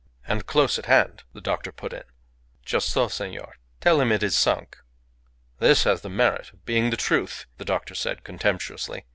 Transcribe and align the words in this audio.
"And 0.27 0.47
close 0.47 0.79
at 0.79 0.87
hand," 0.87 1.25
the 1.31 1.41
doctor 1.41 1.71
put 1.71 1.93
in. 1.93 2.01
"Just 2.65 2.89
so, 2.89 3.07
senor. 3.07 3.57
Tell 3.81 4.01
him 4.01 4.11
it 4.11 4.23
is 4.23 4.35
sunk." 4.35 4.77
"This 5.59 5.83
has 5.83 6.01
the 6.01 6.09
merit 6.09 6.51
of 6.53 6.65
being 6.65 6.89
the 6.89 6.97
truth," 6.97 7.45
the 7.59 7.65
doctor 7.65 7.93
said, 7.93 8.23
contemptuously. 8.23 9.05